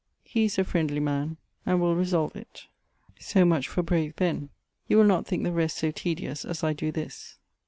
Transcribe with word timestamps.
he 0.23 0.45
is 0.45 0.57
a 0.57 0.63
friendly 0.63 0.99
man 0.99 1.37
and 1.63 1.79
will 1.79 1.95
resolue 1.95 2.31
it. 2.35 2.65
So 3.19 3.45
much 3.45 3.67
for 3.67 3.83
brave 3.83 4.15
Ben. 4.15 4.49
You 4.87 4.97
will 4.97 5.03
not 5.03 5.27
think 5.27 5.43
the 5.43 5.51
rest 5.51 5.77
so 5.77 5.91
tedyus, 5.91 6.43
as 6.43 6.63
I 6.63 6.73
doe 6.73 6.89
this. 6.89 7.37